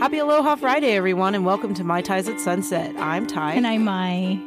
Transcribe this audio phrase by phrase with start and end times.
[0.00, 2.96] Happy Aloha Friday, everyone, and welcome to Mai Tais at Sunset.
[2.96, 3.52] I'm Ty.
[3.52, 4.40] And I'm Mai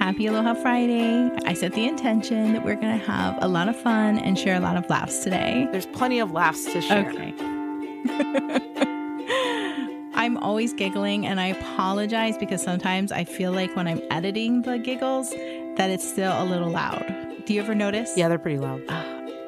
[0.00, 1.30] happy Aloha Friday.
[1.46, 4.56] I set the intention that we're going to have a lot of fun and share
[4.56, 5.68] a lot of laughs today.
[5.70, 7.08] There's plenty of laughs to share.
[7.08, 7.32] Okay.
[10.14, 14.76] I'm always giggling, and I apologize because sometimes I feel like when I'm editing the
[14.76, 15.30] giggles
[15.76, 17.06] that it's still a little loud.
[17.46, 18.14] Do you ever notice?
[18.16, 18.82] Yeah, they're pretty loud.
[18.88, 19.04] Ah,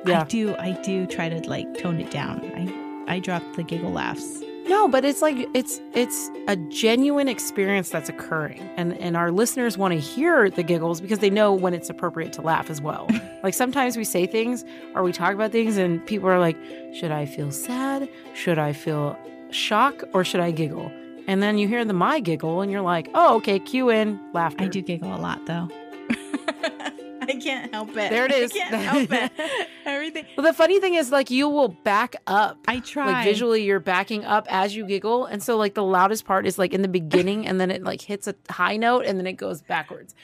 [0.06, 0.54] yeah, I do.
[0.54, 2.48] I do try to like tone it down.
[2.54, 4.44] I I drop the giggle laughs.
[4.68, 8.60] No, but it's like it's it's a genuine experience that's occurring.
[8.76, 12.34] And and our listeners want to hear the giggles because they know when it's appropriate
[12.34, 13.08] to laugh as well.
[13.42, 14.64] like sometimes we say things
[14.94, 16.56] or we talk about things and people are like,
[16.94, 18.08] "Should I feel sad?
[18.34, 19.18] Should I feel
[19.50, 20.92] shock or should I giggle?"
[21.26, 24.64] And then you hear the my giggle and you're like, "Oh, okay, cue in laughter."
[24.64, 25.68] I do giggle a lot though.
[27.20, 28.10] I can't help it.
[28.10, 28.52] There it is.
[28.52, 29.32] I can't help it.
[29.84, 30.26] Everything.
[30.36, 32.58] Well, the funny thing is, like, you will back up.
[32.66, 33.06] I try.
[33.12, 36.58] Like visually, you're backing up as you giggle, and so like the loudest part is
[36.58, 39.34] like in the beginning, and then it like hits a high note, and then it
[39.34, 40.14] goes backwards.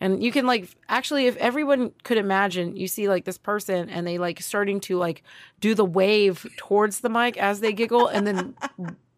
[0.00, 4.06] And you can like actually, if everyone could imagine, you see like this person, and
[4.06, 5.22] they like starting to like
[5.60, 8.54] do the wave towards the mic as they giggle, and then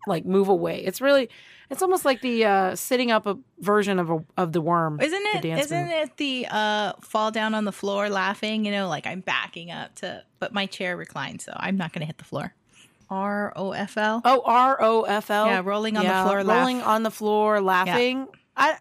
[0.06, 0.82] like move away.
[0.84, 1.28] It's really,
[1.70, 5.00] it's almost like the uh, sitting up a version of a, of the worm.
[5.00, 5.42] Isn't it?
[5.86, 5.92] move.
[5.92, 8.64] it the uh, fall down on the floor laughing?
[8.64, 12.00] You know, like I'm backing up to, but my chair reclines, so I'm not going
[12.00, 12.54] to hit the floor.
[13.08, 14.22] R O F L.
[14.24, 15.46] Oh, R O F L.
[15.46, 16.86] Yeah, rolling on the floor, rolling laugh.
[16.86, 18.28] on the floor, laughing.
[18.56, 18.78] I,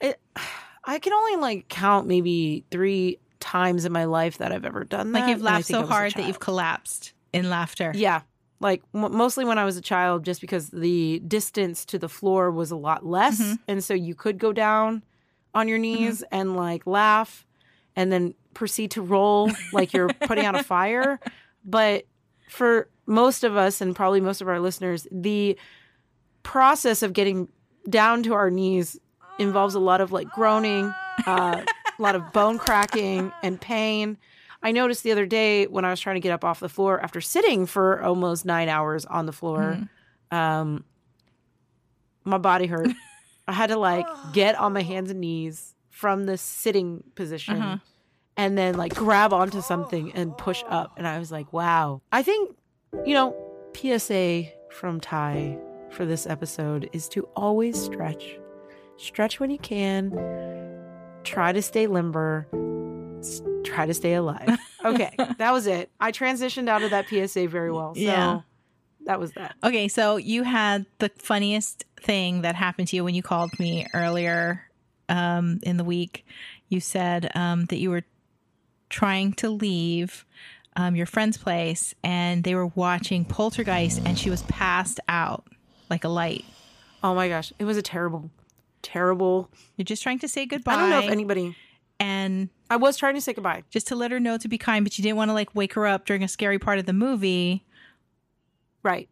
[0.00, 0.20] it,
[0.84, 5.12] I can only like count maybe three times in my life that I've ever done
[5.12, 5.20] that.
[5.20, 7.92] Like you've laughed so hard that you've collapsed in laughter.
[7.94, 8.22] Yeah,
[8.64, 12.50] like m- mostly when I was a child, just because the distance to the floor
[12.50, 13.58] was a lot less, Mhm.
[13.68, 15.04] and so you could go down
[15.54, 17.46] on your knees and like laugh,
[17.94, 21.20] and then proceed to roll like you're putting out a fire.
[21.64, 22.06] But
[22.48, 25.58] for most of us, and probably most of our listeners, the
[26.42, 27.48] process of getting
[27.88, 28.98] down to our knees
[29.38, 30.86] involves a lot of like groaning,
[31.26, 31.62] uh,
[31.98, 34.16] a lot of bone cracking and pain.
[34.64, 37.00] I noticed the other day when I was trying to get up off the floor
[37.00, 39.78] after sitting for almost nine hours on the floor,
[40.32, 40.84] um,
[42.24, 42.88] my body hurt.
[43.46, 47.76] I had to like get on my hands and knees from the sitting position Uh-huh.
[48.38, 50.94] and then like grab onto something and push up.
[50.96, 52.00] And I was like, wow.
[52.10, 52.56] I think,
[53.04, 53.36] you know,
[53.76, 55.58] PSA from Ty
[55.90, 58.38] for this episode is to always stretch.
[58.96, 60.10] Stretch when you can.
[61.22, 62.48] Try to stay limber.
[63.64, 64.58] Try to stay alive.
[64.84, 65.90] Okay, that was it.
[65.98, 67.94] I transitioned out of that PSA very well.
[67.94, 68.40] So Yeah.
[69.06, 69.54] that was that.
[69.64, 73.86] Okay, so you had the funniest thing that happened to you when you called me
[73.94, 74.68] earlier
[75.08, 76.26] um, in the week.
[76.68, 78.02] You said um, that you were
[78.90, 80.26] trying to leave
[80.76, 85.46] um, your friend's place and they were watching Poltergeist and she was passed out
[85.88, 86.44] like a light.
[87.02, 88.30] Oh my gosh, it was a terrible,
[88.82, 89.48] terrible.
[89.76, 90.74] You're just trying to say goodbye.
[90.74, 91.56] I don't know if anybody.
[92.04, 93.62] And I was trying to say goodbye.
[93.70, 95.72] just to let her know to be kind, but you didn't want to like wake
[95.72, 97.64] her up during a scary part of the movie.
[98.82, 99.08] Right.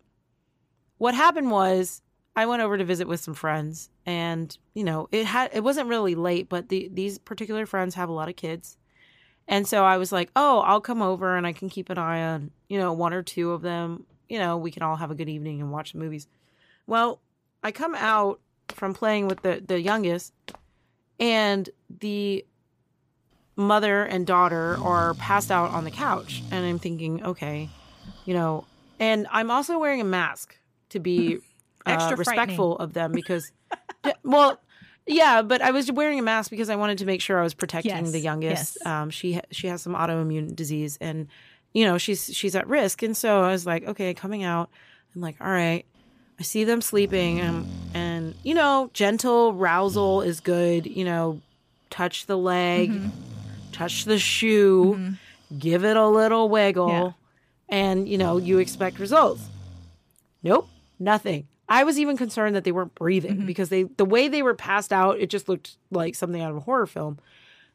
[0.98, 2.02] What happened was
[2.36, 5.88] I went over to visit with some friends and, you know, it had it wasn't
[5.88, 8.76] really late, but the these particular friends have a lot of kids.
[9.48, 12.22] And so I was like, "Oh, I'll come over and I can keep an eye
[12.22, 14.04] on, you know, one or two of them.
[14.28, 16.28] You know, we can all have a good evening and watch the movies."
[16.86, 17.20] Well,
[17.62, 18.38] I come out
[18.68, 20.34] from playing with the the youngest
[21.18, 21.70] and
[22.00, 22.44] the
[23.56, 27.68] mother and daughter are passed out on the couch and I'm thinking, "Okay,
[28.24, 28.64] you know,
[28.98, 30.56] and I'm also wearing a mask
[30.90, 31.36] to be
[31.86, 33.50] uh, Extra respectful of them because,
[34.22, 34.58] well,
[35.06, 37.54] yeah, but I was wearing a mask because I wanted to make sure I was
[37.54, 38.78] protecting Yes, the youngest.
[38.80, 38.86] yes.
[38.86, 41.26] Um, she she has some autoimmune disease, and
[41.72, 44.70] you know she's she's at risk, and so I was like, okay, coming out,
[45.14, 45.84] I'm like, all right.
[46.40, 50.86] I see them sleeping, and, and you know, gentle rousal is good.
[50.86, 51.40] You know,
[51.90, 53.08] touch the leg, Mm-hmm.
[53.72, 55.14] Touch the shoe,
[55.58, 57.10] give it a little wiggle, Yeah.
[57.68, 59.42] and you know, you expect results.
[60.42, 60.68] Nope,
[60.98, 61.46] nothing.
[61.68, 63.46] I was even concerned that they weren't breathing Mm-hmm.
[63.46, 66.56] because they the way they were passed out, it just looked like something out of
[66.58, 67.18] a horror film.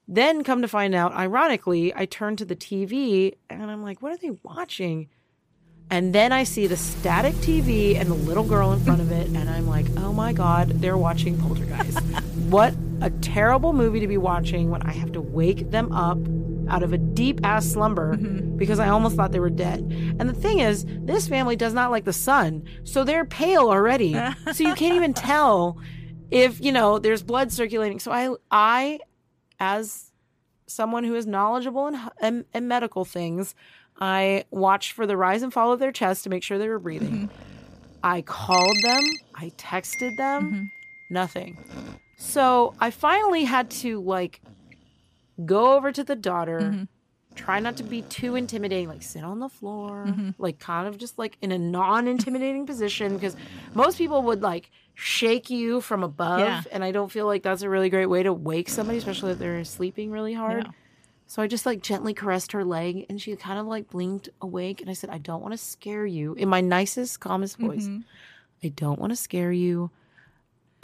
[0.07, 4.13] Then come to find out, ironically, I turned to the TV and I'm like, what
[4.13, 5.09] are they watching?
[5.89, 9.27] And then I see the static TV and the little girl in front of it,
[9.27, 11.99] and I'm like, oh my God, they're watching Poltergeist.
[12.49, 16.17] what a terrible movie to be watching when I have to wake them up
[16.69, 18.57] out of a deep ass slumber mm-hmm.
[18.57, 19.79] because I almost thought they were dead.
[20.19, 24.13] And the thing is, this family does not like the sun, so they're pale already.
[24.53, 25.77] so you can't even tell
[26.31, 27.99] if, you know, there's blood circulating.
[27.99, 28.99] So I, I,
[29.59, 30.11] as
[30.67, 33.55] someone who is knowledgeable in, in, in medical things,
[33.99, 36.79] I watched for the rise and fall of their chest to make sure they were
[36.79, 37.29] breathing.
[37.29, 37.97] Mm-hmm.
[38.03, 39.03] I called them,
[39.35, 40.63] I texted them, mm-hmm.
[41.09, 41.57] nothing.
[42.17, 44.41] So I finally had to like
[45.45, 46.83] go over to the daughter, mm-hmm.
[47.35, 50.31] try not to be too intimidating, like sit on the floor, mm-hmm.
[50.39, 53.35] like kind of just like in a non intimidating position because
[53.73, 56.39] most people would like shake you from above.
[56.39, 56.63] Yeah.
[56.71, 59.39] And I don't feel like that's a really great way to wake somebody, especially if
[59.39, 60.65] they're sleeping really hard.
[60.65, 60.71] Yeah.
[61.27, 64.81] So I just like gently caressed her leg and she kind of like blinked awake.
[64.81, 67.83] And I said, I don't want to scare you in my nicest, calmest voice.
[67.83, 67.99] Mm-hmm.
[68.63, 69.91] I don't want to scare you,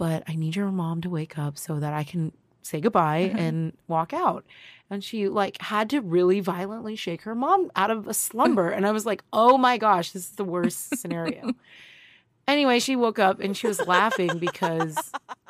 [0.03, 3.71] but I need your mom to wake up so that I can say goodbye and
[3.87, 4.43] walk out.
[4.89, 8.67] And she like had to really violently shake her mom out of a slumber.
[8.69, 11.53] and I was like, oh my gosh, this is the worst scenario.
[12.45, 14.97] Anyway, she woke up and she was laughing because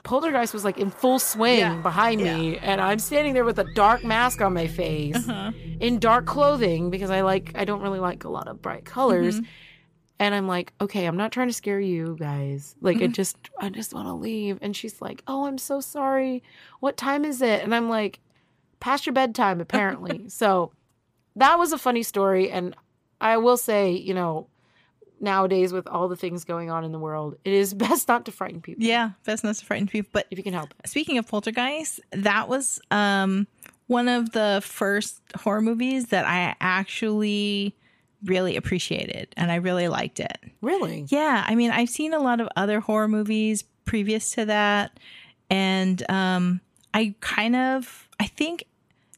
[0.03, 1.81] Poltergeist was like in full swing Yeah.
[1.81, 5.51] behind me, and I'm standing there with a dark mask on my face Uh-huh.
[5.79, 9.38] in dark clothing because I like I don't really like a lot of bright colors.
[9.38, 9.45] Mm-hmm.
[10.24, 12.75] And I'm like, okay, I'm not trying to scare you guys.
[12.81, 13.04] Like, Mm-hmm.
[13.04, 14.58] I just, I just want to leave.
[14.62, 16.44] And she's like, oh, I'm so sorry.
[16.80, 17.62] What time is it?
[17.64, 18.20] And I'm like,
[18.80, 20.25] past your bedtime, apparently.
[20.30, 20.72] so
[21.36, 22.50] that was a funny story.
[22.50, 22.75] And
[23.20, 24.48] I will say, you know,
[25.20, 28.31] nowadays with all the things going on in the world, it is best not to
[28.31, 30.10] frighten people Yeah, best not to frighten people.
[30.14, 30.90] But if you can help it.
[30.90, 33.48] speaking of poltergeist, that was um
[33.88, 37.75] one of the first horror movies that I actually
[38.25, 40.38] really appreciated and I really liked it.
[40.62, 41.06] Really?
[41.10, 45.00] Yeah, I mean, I've seen a lot of other horror movies previous to that,
[45.50, 46.62] and um,
[46.94, 48.66] I kind of, I think,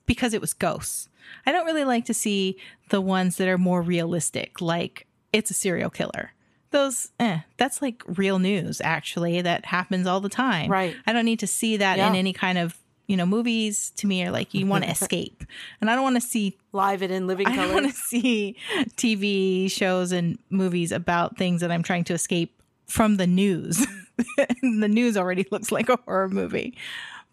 [0.06, 1.10] because it was ghosts.
[1.46, 2.58] I don't really like to see
[2.90, 6.32] the ones that are more realistic, like it's a serial killer.
[6.72, 8.82] Those, eh, that's like real news.
[8.82, 10.70] Actually, that happens all the time.
[10.70, 10.96] Right.
[11.06, 13.92] I don't need to see that in any kind of, you know, movies.
[13.98, 15.35] To me, are like you want to escape,
[15.82, 17.62] and I don't want to see Live it in living color.
[17.62, 18.56] I don't want to see
[18.98, 23.86] TV shows and movies about things that I'm trying to escape from the news.
[24.62, 26.78] the news already looks like a horror movie.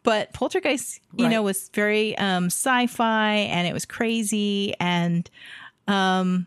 [0.04, 1.30] But Poltergeist, you Right.
[1.32, 4.74] know, was very um, sci-fi and it was crazy.
[4.80, 5.28] And
[5.86, 6.46] um,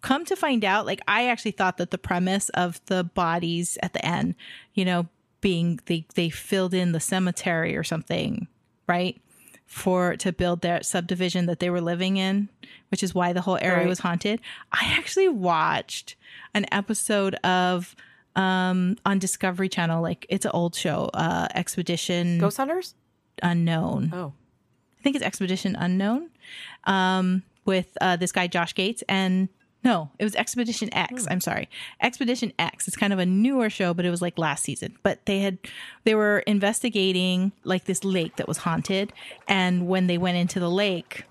[0.00, 3.92] come to find out, like I actually thought that the premise of the bodies at
[3.92, 4.34] the end,
[4.74, 5.08] you know,
[5.42, 8.48] being they they filled in the cemetery or something,
[8.88, 9.20] right?
[9.66, 12.48] For to build their subdivision that they were living in,
[12.90, 13.88] which is why the whole area Right.
[13.88, 14.40] was haunted.
[14.72, 16.14] I actually watched
[16.54, 17.94] an episode of
[18.36, 22.94] um on Discovery Channel, like it's an old show, uh Expedition Ghost Hunters?
[23.42, 24.10] Unknown.
[24.14, 24.32] Oh.
[24.98, 26.30] I think it's Expedition Unknown,
[26.84, 29.48] um, with uh, this guy Josh Gates, and
[29.84, 31.24] no, it was Expedition X.
[31.24, 31.32] Hmm.
[31.32, 31.68] I'm sorry,
[32.00, 32.88] Expedition X.
[32.88, 34.96] It's kind of a newer show, but it was like last season.
[35.02, 35.58] But they had
[36.04, 39.12] they were investigating like this lake that was haunted,
[39.48, 41.24] and when they went into the lake,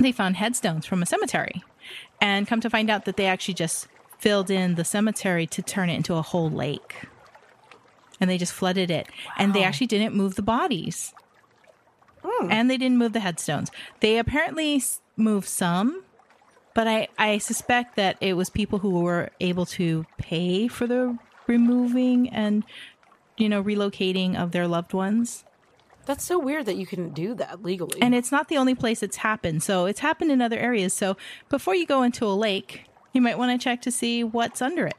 [0.00, 1.62] they found headstones from a cemetery,
[2.20, 3.88] and come to find out that they actually just
[4.18, 7.06] filled in the cemetery to turn it into a whole lake.
[8.20, 9.08] And they just flooded it.
[9.36, 11.12] And they actually didn't move the bodies
[12.24, 12.50] hmm.
[12.50, 13.70] and they didn't move the headstones.
[14.00, 14.82] They apparently
[15.16, 16.03] moved some,
[16.74, 21.16] but I, I suspect that it was people who were able to pay for the
[21.46, 22.64] removing and,
[23.36, 25.44] you know, relocating of their loved ones.
[26.06, 28.02] That's so weird that you can do that legally.
[28.02, 29.62] And it's not the only place it's happened.
[29.62, 30.92] So it's happened in other areas.
[30.92, 31.16] So
[31.48, 34.86] before you go into a lake, you might want to check to see what's under
[34.86, 34.96] it.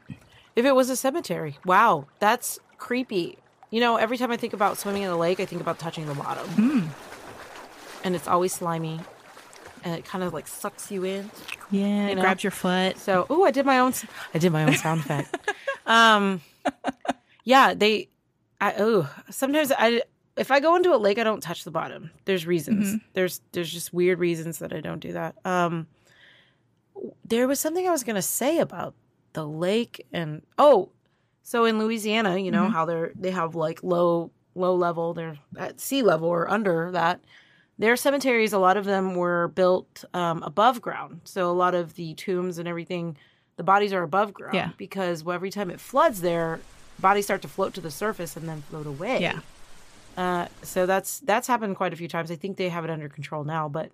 [0.56, 3.38] If it was a cemetery, wow, that's creepy.
[3.70, 6.06] You know, every time I think about swimming in a lake, I think about touching
[6.06, 6.46] the bottom.
[6.48, 6.80] Hmm.
[8.02, 9.00] And it's always slimy.
[9.86, 11.30] And it kind of like sucks you in.
[11.70, 12.22] Yeah, it know?
[12.22, 12.98] grabs your foot.
[12.98, 13.92] So, oh, I did my own.
[14.34, 15.36] I did my own sound effect.
[15.86, 16.40] Um,
[17.44, 18.08] yeah, they.
[18.60, 20.02] I oh, sometimes I
[20.36, 22.10] if I go into a lake, I don't touch the bottom.
[22.24, 22.88] There's reasons.
[22.88, 22.96] Mm-hmm.
[23.12, 25.36] There's there's just weird reasons that I don't do that.
[25.44, 25.86] Um,
[27.24, 28.94] there was something I was gonna say about
[29.34, 30.90] the lake and oh,
[31.44, 32.72] so in Louisiana, you know Mm-hmm.
[32.72, 37.20] how they're they have like low low level, they're at sea level or under that.
[37.78, 41.20] Their cemeteries, a lot of them were built um, above ground.
[41.24, 43.16] So a lot of the tombs and everything,
[43.56, 44.70] the bodies are above ground Yeah.
[44.78, 46.60] because well, every time it floods there,
[46.98, 49.20] bodies start to float to the surface and then float away.
[49.20, 49.40] Yeah.
[50.16, 52.30] Uh, so that's that's happened quite a few times.
[52.30, 53.90] I think they have it under control now, but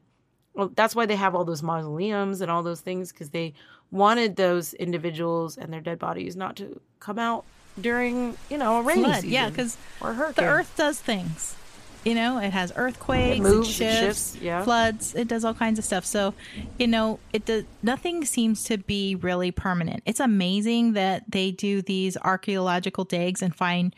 [0.55, 3.55] well, that's why they have all those mausoleums and all those things because they
[3.91, 7.45] wanted those individuals and their dead bodies not to come out
[7.81, 9.15] during you know a rainy Flood.
[9.17, 9.31] season.
[9.31, 10.45] Yeah, because or a hurricane.
[10.45, 11.57] the earth does things.
[12.05, 14.65] You know, it has earthquakes, It moves, it it shifts, shifts, yeah.
[14.65, 16.05] floods, it does all kinds of stuff.
[16.05, 16.35] So,
[16.79, 20.03] you know, it does nothing seems to be really permanent.
[20.05, 23.95] It's amazing that they do these archaeological digs and find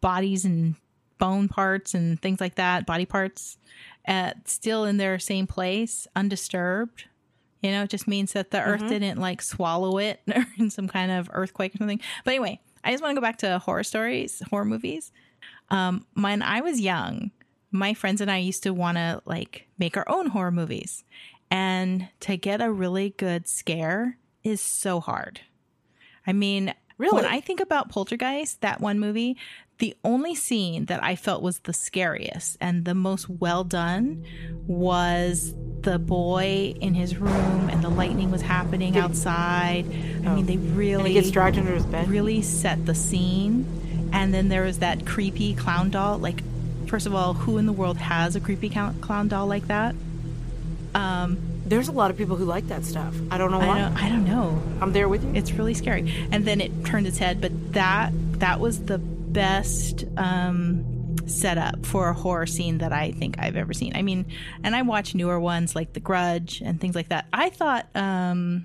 [0.00, 0.76] bodies and
[1.18, 3.58] bone parts and things like that, body parts,
[4.06, 7.06] uh, still in their same place, undisturbed.
[7.60, 10.86] You know, it just means that the earth didn't like swallow it or in some
[10.86, 12.00] kind of earthquake or something.
[12.24, 15.10] But anyway, I just want to go back to horror stories, horror movies.
[15.70, 17.32] Um, when I was young,
[17.70, 21.04] my friends and I used to want to like make our own horror movies.
[21.50, 25.40] And to get a really good scare is so hard.
[26.26, 27.22] I mean, Really?
[27.22, 29.36] when I think about Poltergeist, that one movie,
[29.78, 34.24] the only scene that I felt was the scariest and the most well done
[34.66, 39.86] was the boy in his room and the lightning was happening outside.
[39.86, 40.42] I mean, oh.
[40.42, 42.08] they really gets dragged under his bed.
[42.08, 43.64] really set the scene.
[44.12, 46.18] And then there was that creepy clown doll.
[46.18, 46.42] Like,
[46.88, 49.94] first of all, who in the world has a creepy clown doll like that?
[51.68, 53.14] There's a lot of people who like that stuff.
[53.30, 54.62] I don't know I don't, I don't know.
[54.80, 55.32] I'm there with you.
[55.34, 56.10] It's really scary.
[56.32, 62.08] And then it turned its head, but that that was the best um, setup for
[62.08, 63.94] a horror scene that I think I've ever seen.
[63.94, 64.24] I mean,
[64.64, 67.26] and I watch newer ones like The Grudge and things like that.
[67.34, 68.64] I thought um,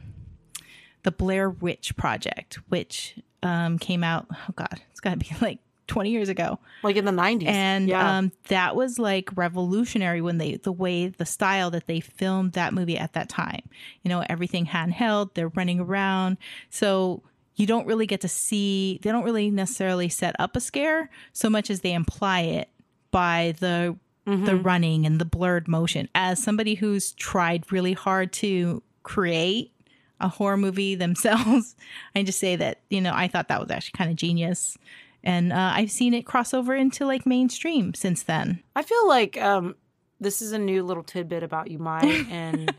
[1.04, 5.60] the Blair Witch Project, which um, came out, oh god, it's got to be like
[5.94, 6.58] 20 years ago.
[6.82, 7.46] Like in the 90s.
[7.46, 8.18] and yeah.
[8.18, 12.74] um, that was like revolutionary when they the way the style that they filmed that
[12.74, 13.62] movie at that time.
[14.02, 16.38] You know everything handheld they're running around.
[16.72, 17.22] So
[17.56, 21.48] you don't really get to see they don't really necessarily set up a scare so
[21.48, 22.70] much as they imply it
[23.12, 23.96] by the
[24.26, 26.10] the running and the blurred motion.
[26.16, 29.72] As somebody who's tried really hard to create
[30.20, 31.76] a horror movie themselves
[32.16, 34.78] i just say that you know i thought that was actually kind of genius
[35.24, 38.62] and uh, I've seen it cross over into like mainstream since then.
[38.76, 39.76] I feel like um,
[40.20, 42.74] this is a new little tidbit about you, Mai, and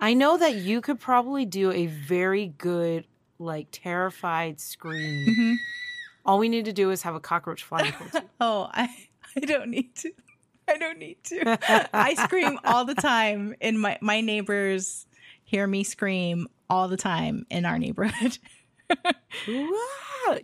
[0.00, 3.06] I know that you could probably do a very good,
[3.38, 5.26] like, terrified scream.
[5.28, 5.54] Mm-hmm.
[6.24, 8.20] All we need to do is have a cockroach flying towards you.
[8.40, 8.88] Oh, I
[9.36, 10.12] I don't need to.
[10.68, 11.58] I don't need to.
[11.92, 15.06] I scream all the time in my my neighbors
[15.50, 18.38] hear me scream all the time in our neighborhood.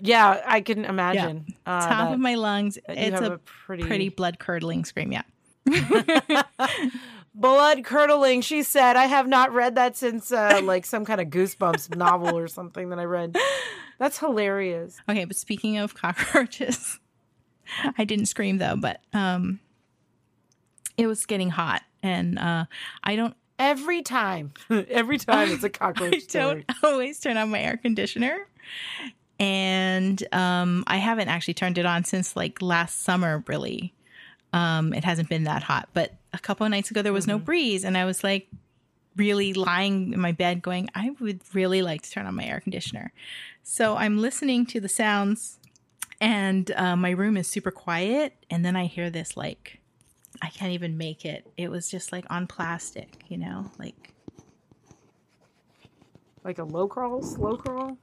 [0.00, 1.46] Yeah, I can imagine.
[1.64, 2.78] Uh, Top that- of my lungs.
[2.88, 5.12] It's a, a pretty, pretty blood curdling scream.
[5.12, 5.22] Yeah.
[7.34, 8.40] blood curdling.
[8.40, 12.36] She said, "I have not read that since uh, like some kind of Goosebumps novel
[12.36, 13.36] or something that I read."
[13.98, 14.98] That's hilarious.
[15.08, 16.98] Okay, but speaking of cockroaches,
[17.98, 19.60] I didn't scream though, but um,
[20.96, 22.64] it was getting hot, and uh,
[23.02, 26.14] I don't Every time, every time it's a cockroach.
[26.14, 26.64] I story.
[26.66, 28.46] don't always turn on my air conditioner.
[29.38, 33.94] And um, I haven't actually turned it on since like last summer, really.
[34.52, 35.88] Um, it hasn't been that hot.
[35.92, 37.84] But a couple of nights ago, there was no breeze.
[37.84, 38.48] And I was like
[39.16, 42.60] really lying in my bed going, I would really like to turn on my air
[42.60, 43.12] conditioner.
[43.62, 45.58] So I'm listening to the sounds,
[46.20, 48.34] and uh, my room is super quiet.
[48.50, 49.80] And then I hear this like,
[50.42, 51.46] I can't even make it.
[51.56, 54.12] It was just like on plastic, you know, like
[56.44, 57.98] Like a low crawl, slow crawl.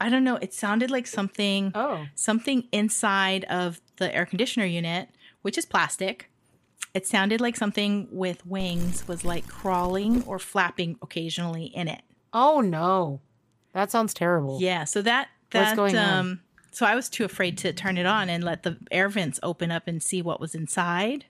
[0.00, 0.36] I don't know.
[0.36, 5.08] It sounded like something Oh, something inside of the air conditioner unit,
[5.42, 6.28] which is plastic.
[6.94, 12.02] It sounded like something with wings was like crawling or flapping occasionally in it.
[12.32, 13.20] oh no,
[13.72, 14.58] that sounds terrible.
[14.60, 16.18] Yeah, so that that going on?
[16.18, 19.38] um so I was too afraid to turn it on and let the air vents
[19.42, 21.26] open up and see what was inside.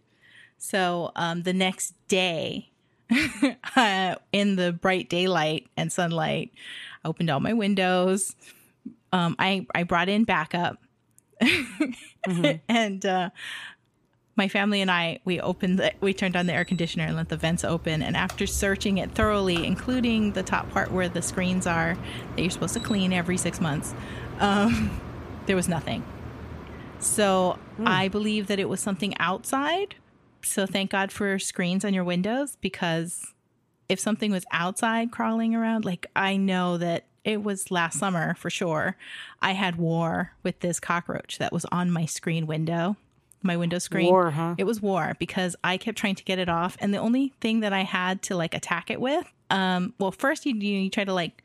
[0.62, 2.70] So um the next day
[3.76, 6.52] uh, in the bright daylight and sunlight,
[7.04, 8.36] I opened all my windows.
[9.12, 10.78] Um I I brought in backup.
[12.68, 13.30] and uh
[14.36, 17.28] my family and I, we opened, the, we turned on the air conditioner and let
[17.28, 18.00] the vents open.
[18.00, 21.98] And after searching it thoroughly, including the top part where the screens are
[22.34, 23.94] that you're supposed to clean every six months,
[24.40, 24.98] um,
[25.46, 26.02] there was nothing.
[26.98, 29.96] So I believe that it was something outside.
[30.44, 33.32] So thank God for screens on your windows because
[33.88, 38.50] if something was outside crawling around, like I know that it was last summer for
[38.50, 38.96] sure,
[39.40, 42.96] I had war with this cockroach that was on my screen window,
[43.42, 44.10] my window screen.
[44.10, 44.54] War, huh?
[44.58, 47.60] It was war because I kept trying to get it off, and the only thing
[47.60, 51.04] that I had to like attack it with, um, well, first you you, you try
[51.04, 51.44] to like,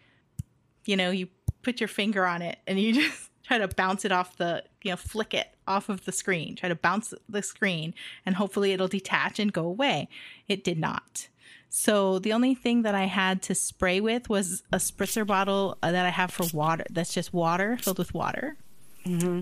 [0.86, 1.28] you know, you
[1.62, 4.92] put your finger on it and you just try to bounce it off the, you
[4.92, 7.94] know, flick it off of the screen, try to bounce the screen,
[8.26, 10.10] and hopefully it'll detach and go away.
[10.48, 11.30] It did not.
[11.70, 15.92] So the only thing that I had to spray with was a spritzer bottle uh,
[15.92, 16.86] that I have for water.
[16.90, 18.58] That's just water filled with water.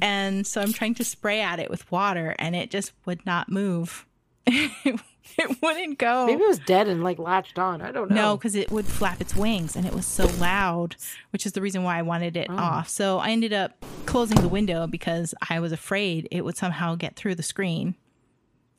[0.02, 3.50] And so I'm trying to spray at it with water, and it just would not
[3.50, 4.06] move.
[4.48, 5.00] it
[5.62, 6.26] wouldn't go.
[6.26, 7.82] Maybe it was dead and like latched on.
[7.82, 8.16] I don't know.
[8.16, 10.96] No, because it would flap its wings and it was so loud,
[11.32, 12.56] which is the reason why I wanted it oh.
[12.56, 12.90] off.
[12.90, 17.16] So I ended up closing the window because I was afraid it would somehow get
[17.16, 17.96] through the screen.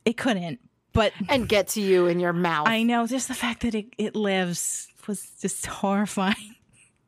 [0.05, 0.59] It couldn't,
[0.93, 2.67] but and get to you in your mouth.
[2.67, 6.55] I know just the fact that it, it lives was just horrifying.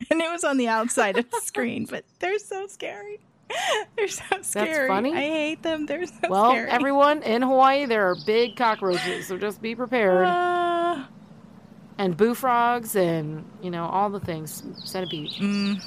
[0.10, 3.20] And it was on the outside of the screen, but they're so scary.
[3.98, 4.68] They're so scary.
[4.70, 5.14] That's funny.
[5.14, 5.86] I hate them.
[5.86, 6.70] They're so Well, scary.
[6.70, 10.26] everyone in Hawaii, there are big cockroaches, so just be prepared.
[10.28, 11.04] Uh,
[11.98, 14.64] and boo frogs and, you know, all the things.
[14.84, 15.32] Centipede.
[15.32, 15.84] Mm.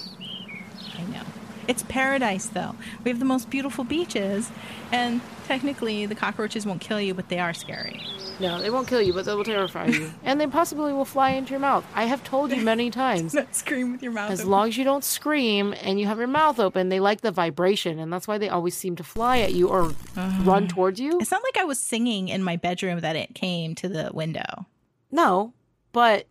[0.98, 1.22] I know.
[1.68, 2.74] It's paradise, though.
[3.04, 4.50] We have the most beautiful beaches,
[4.90, 8.00] and technically the cockroaches won't kill you, but they are scary.
[8.40, 10.12] No, they won't kill you, but they will terrify you.
[10.24, 11.84] and they possibly will fly into your mouth.
[11.94, 13.34] I have told you many times.
[13.34, 14.30] Not scream with your mouth.
[14.30, 14.50] As open.
[14.50, 17.98] long as you don't scream and you have your mouth open, they like the vibration,
[17.98, 19.84] and that's why they always seem to fly at you or
[20.16, 20.42] uh-huh.
[20.44, 21.18] run towards you.
[21.20, 24.66] It's not like I was singing in my bedroom that it came to the window.
[25.10, 25.52] No,
[25.92, 26.26] but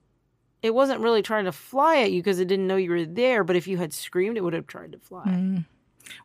[0.61, 3.43] it wasn't really trying to fly at you because it didn't know you were there.
[3.43, 5.25] But if you had screamed, it would have tried to fly.
[5.25, 5.65] Mm.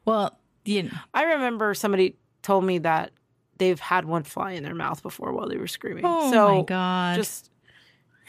[0.04, 3.12] Well, you I remember somebody told me that
[3.58, 6.04] they've had one fly in their mouth before while they were screaming.
[6.06, 7.16] oh so my god.
[7.16, 7.50] just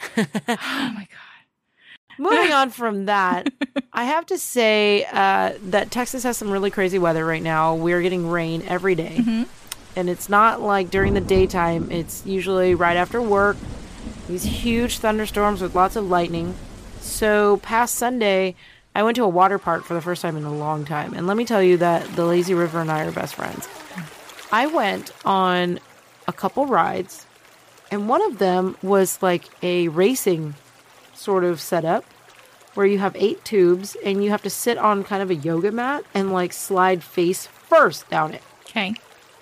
[0.16, 2.18] oh my god.
[2.18, 3.48] moving on from that,
[3.92, 7.74] I have to say uh, that Texas has some really crazy weather right now.
[7.74, 9.16] We're getting rain every day.
[9.18, 9.42] Mm-hmm.
[9.96, 11.90] and it's not like during the daytime.
[11.90, 13.56] It's usually right after work.
[14.28, 16.54] These huge thunderstorms with lots of lightning.
[17.00, 18.54] So past Sunday,
[18.94, 21.26] I went to a water park for the first time in a long time, and
[21.26, 23.66] let me tell you that the lazy river and I are best friends.
[24.52, 25.80] I went on
[26.26, 27.26] a couple rides,
[27.90, 30.54] and one of them was like a racing
[31.14, 32.04] sort of setup
[32.74, 35.72] where you have eight tubes and you have to sit on kind of a yoga
[35.72, 38.42] mat and like slide face first down it.
[38.66, 38.94] Okay.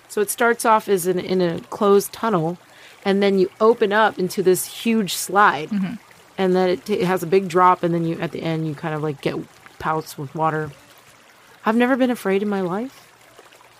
[0.08, 2.56] So it starts off as in, in a closed tunnel,
[3.06, 5.94] and then you open up into this huge slide, mm-hmm.
[6.36, 8.66] and then it, t- it has a big drop, and then you at the end
[8.66, 9.36] you kind of like get
[9.78, 10.72] pouts with water.
[11.64, 13.12] I've never been afraid in my life,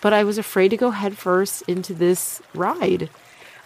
[0.00, 3.10] but I was afraid to go head first into this ride.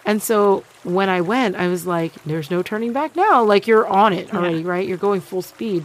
[0.03, 3.43] And so when I went, I was like, there's no turning back now.
[3.43, 4.87] Like you're on it already, right?
[4.87, 5.83] You're going full speed.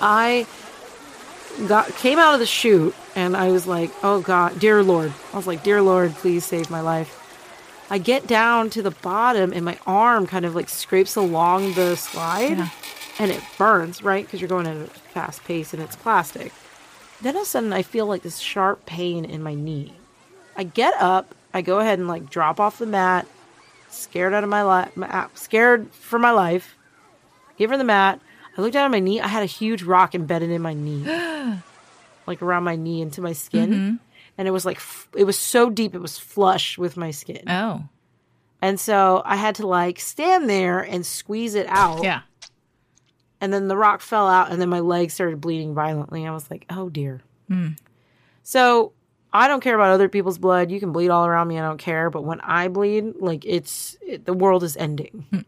[0.00, 0.46] I
[1.66, 5.36] got came out of the chute and I was like, "Oh God, dear Lord!" I
[5.36, 7.17] was like, "Dear Lord, please save my life."
[7.90, 11.96] I get down to the bottom and my arm kind of like scrapes along the
[11.96, 12.68] slide, Yeah.
[13.18, 16.52] and it burns right because you're going at a fast pace and it's plastic.
[17.20, 19.94] Then all of a sudden, I feel like this sharp pain in my knee.
[20.56, 23.26] I get up, I go ahead and like drop off the mat,
[23.88, 26.76] scared out of my life, uh, scared for my life.
[27.56, 28.20] Give her the mat.
[28.56, 29.20] I looked down at my knee.
[29.20, 31.04] I had a huge rock embedded in my knee,
[32.26, 33.96] like around my knee into my skin, mm-hmm.
[34.38, 34.80] And it was like
[35.16, 37.84] it was so deep it was flush with my skin, Oh.
[38.62, 42.02] and so I had to like stand there and squeeze it out.
[42.02, 42.20] Yeah.
[43.40, 46.26] And then the rock fell out, and then my leg started bleeding violently.
[46.26, 47.20] I was like, oh dear.
[47.48, 47.68] Hmm.
[48.42, 48.92] So
[49.32, 50.70] I don't care about other people's blood.
[50.70, 51.58] You can bleed all around me.
[51.58, 52.08] I don't care.
[52.10, 55.26] But when I bleed, like it's it, the world is ending.
[55.30, 55.40] Hmm.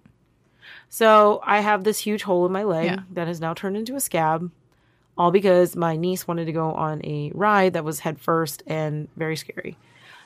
[0.89, 3.01] So I have this huge hole in my leg Yeah.
[3.13, 4.51] that has now turned into a scab,
[5.21, 9.07] all because my niece wanted to go on a ride that was head first and
[9.17, 9.77] very scary.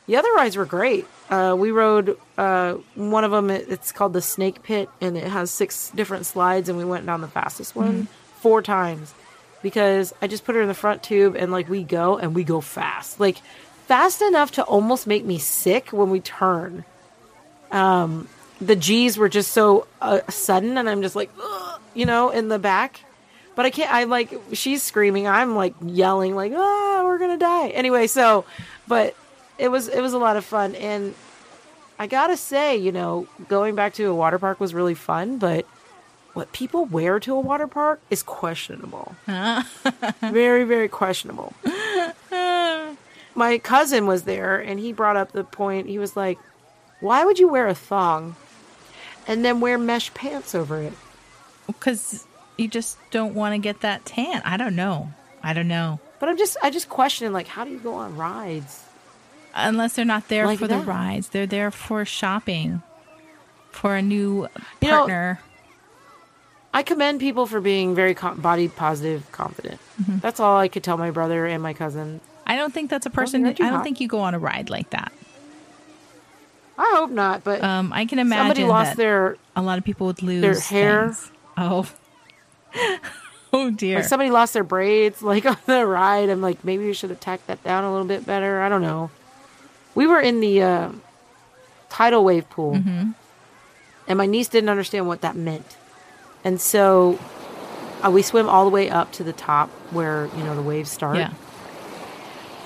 [0.06, 1.04] The other rides were great.
[1.28, 3.50] Uh, we rode uh, one of them.
[3.50, 6.68] It's called the Snake Pit, and it has six different slides.
[6.68, 9.12] And we went down the fastest one four times
[9.62, 12.44] because I just put her in the front tube, and like we go and we
[12.44, 13.38] go fast, like
[13.88, 16.84] fast enough to almost make me sick when we turn.
[17.72, 18.28] Um,
[18.60, 21.32] the G's were just so uh, sudden, and I'm just like,
[21.94, 23.00] you know, in the back.
[23.54, 23.92] But I can't.
[23.92, 25.28] I like she's screaming.
[25.28, 28.44] I'm like yelling, like, "Ah, we're gonna die!" Anyway, so,
[28.88, 29.14] but
[29.58, 31.14] it was it was a lot of fun, and
[31.98, 35.66] I gotta say, you know, going back to a water park was really fun, but
[36.32, 39.14] what people wear to a water park is questionable.
[40.20, 41.52] very, very questionable.
[43.36, 45.86] My cousin was there, and he brought up the point.
[45.88, 46.38] He was like,
[47.00, 48.34] "Why would you wear a thong
[49.26, 50.92] and then wear mesh pants over it?"
[51.68, 54.42] Because you just don't want to get that tan.
[54.44, 55.12] I don't know.
[55.42, 56.00] I don't know.
[56.20, 58.82] But I'm just, I just question, like, how do you go on rides?
[59.54, 62.82] Unless they're not there Like for the rides, they're there for shopping,
[63.70, 64.48] for a new
[64.80, 65.40] You know- partner.
[66.72, 69.80] I commend people for being very com- body positive, confident.
[70.08, 72.20] That's all I could tell my brother and my cousin.
[72.46, 73.42] I don't think that's a person.
[73.42, 75.12] you're I don't think you go on a ride like that.
[76.76, 79.84] I hope not, but Um, I can imagine somebody lost that their a lot of
[79.84, 81.02] people would lose their hair.
[81.04, 81.30] things.
[81.56, 81.86] Oh,
[83.52, 83.96] oh dear.
[83.96, 86.28] Like somebody lost their braids, like on the ride.
[86.28, 88.60] I'm like, maybe we should have tacked that down a little bit better.
[88.60, 89.10] I don't know.
[89.94, 90.90] We were in the uh,
[91.88, 93.10] tidal wave pool, Mm-hmm.
[94.08, 95.76] and my niece didn't understand what that meant,
[96.42, 97.18] and so
[98.04, 100.90] uh, we swim all the way up to the top where you know the waves
[100.90, 101.16] start.
[101.16, 101.32] yeah.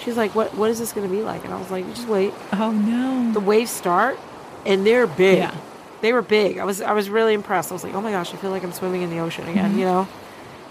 [0.01, 0.55] She's like, "What?
[0.55, 2.33] What is this going to be like?" And I was like, "Just wait.
[2.53, 3.33] Oh no.
[3.33, 4.19] The waves start,
[4.65, 5.39] and they're big.
[5.39, 5.55] Yeah.
[6.01, 6.59] They were big.
[6.59, 7.71] I was I was really impressed.
[7.71, 9.71] I was like, oh my gosh, I feel like I'm swimming in the ocean again.
[9.71, 9.79] Mm-hmm.
[9.79, 10.09] You know.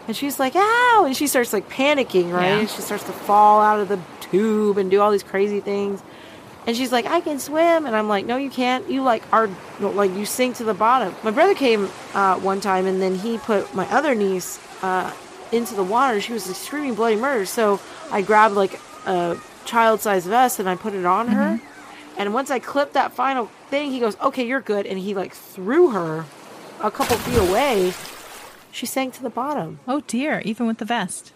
[0.08, 1.04] And she's like, ow!
[1.06, 2.48] And she starts like panicking, right?
[2.48, 2.60] Yeah.
[2.60, 6.02] And she starts to fall out of the tube and do all these crazy things.
[6.66, 7.86] And she's like, I can swim.
[7.86, 8.90] And I'm like, no, you can't.
[8.90, 11.14] You like are like you sink to the bottom.
[11.24, 15.14] My brother came uh, one time and then he put my other niece uh,
[15.52, 16.22] into the water.
[16.22, 17.46] She was like, screaming bloody murder.
[17.46, 17.80] So
[18.12, 21.60] I grabbed like a child sized vest and I put it on her.
[22.18, 24.86] And once I clipped that final thing, he goes, okay, you're good.
[24.86, 26.26] And he like threw her
[26.82, 27.94] a couple feet away.
[28.72, 29.80] She sank to the bottom.
[29.88, 31.32] Oh dear, even with the vest.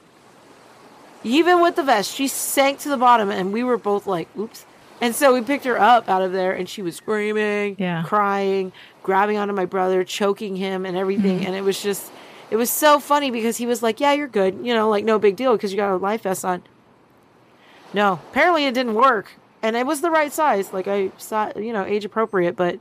[1.24, 4.66] Even with the vest, she sank to the bottom, and we were both like, oops.
[5.00, 8.04] And so we picked her up out of there, and she was screaming, Yeah.
[8.04, 8.72] crying,
[9.04, 11.38] grabbing onto my brother, choking him, and everything.
[11.40, 11.48] Mm-hmm.
[11.48, 12.12] And it was just,
[12.50, 14.60] it was so funny because he was like, yeah, you're good.
[14.66, 16.64] You know, like, no big deal because you got a life vest on.
[17.94, 19.34] No, apparently it didn't work.
[19.64, 20.74] And it was the right size.
[20.74, 22.80] Like, I saw, you know, age appropriate, but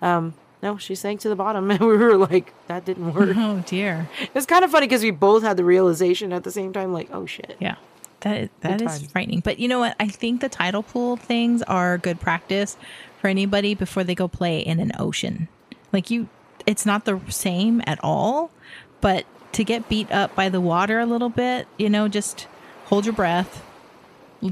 [0.00, 1.70] um, no, she sank to the bottom.
[1.70, 3.36] And we were like, that didn't work.
[3.36, 4.08] Oh dear.
[4.34, 7.08] It's kind of funny because we both had the realization at the same time, like,
[7.12, 7.56] oh shit.
[7.60, 7.76] Yeah.
[8.20, 9.10] That is, that Good is times.
[9.12, 9.40] frightening.
[9.40, 9.96] But you know what?
[9.98, 12.76] I think the tidal pool things are good practice
[13.20, 15.48] for anybody before they go play in an ocean.
[15.92, 16.28] Like you
[16.64, 18.50] it's not the same at all,
[19.00, 22.46] but to get beat up by the water a little bit, you know, just
[22.86, 23.64] hold your breath.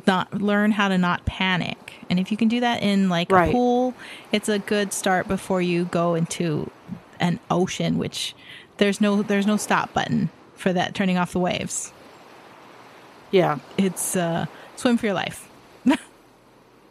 [0.07, 1.95] Not learn how to not panic.
[2.09, 3.49] And if you can do that in like Right.
[3.49, 3.95] a pool,
[4.33, 6.71] it's a good start before you go into
[7.19, 8.35] an ocean which
[8.79, 11.93] there's no there's no stop button for that turning off the waves
[13.31, 13.59] Yeah.
[13.77, 15.47] it's uh swim for your life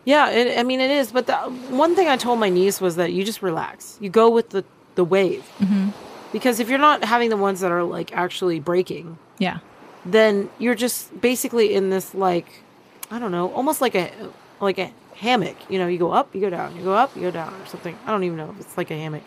[0.05, 1.11] Yeah, it, I mean it is.
[1.11, 3.97] But the one thing I told my niece was that you just relax.
[3.99, 4.63] You go with the
[4.95, 5.89] the wave, mm-hmm.
[6.31, 9.59] because if you're not having the ones that are like actually breaking, yeah
[10.05, 12.63] then you're just basically in this like
[13.11, 14.11] I don't know, almost like a
[14.59, 15.57] like a hammock.
[15.69, 17.65] You know, you go up, you go down, you go up, you go down, or
[17.65, 17.97] something.
[18.05, 19.23] I don't even know if it's like a hammock.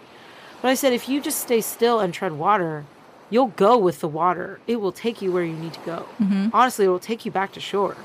[0.60, 2.84] But I said if you just stay still and tread water,
[3.30, 4.60] you'll go with the water.
[4.66, 6.06] It will take you where you need to go.
[6.20, 6.48] Mm-hmm.
[6.52, 7.96] Honestly, it will take you back to shore.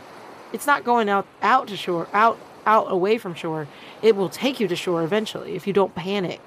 [0.54, 3.68] It's not going out out to shore, out out away from shore.
[4.02, 6.42] It will take you to shore eventually if you don't panic.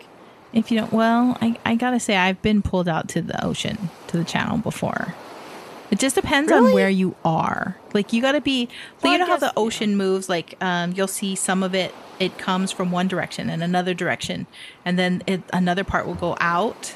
[0.52, 3.88] if you don't well I, I gotta say i've been pulled out to the ocean
[4.08, 5.14] to the channel before
[5.90, 7.76] it just depends on where you are.
[7.92, 8.68] Like you gotta be
[9.02, 10.28] Well, you know how the ocean moves?
[10.28, 14.46] Like um, you'll see some of it it comes from one direction and another direction
[14.84, 16.94] and then it, another part will go out.